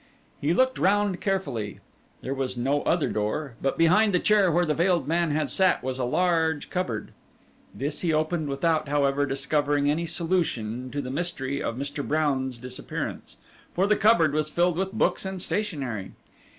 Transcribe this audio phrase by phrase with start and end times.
[0.41, 1.79] He looked round carefully.
[2.21, 5.83] There was no other door, but behind the chair where the veiled man had sat
[5.83, 7.11] was a large cupboard.
[7.75, 12.03] This he opened without, however, discovering any solution to the mystery of Mr.
[12.03, 13.37] Brown's disappearance,
[13.75, 16.13] for the cupboard was filled with books and stationery.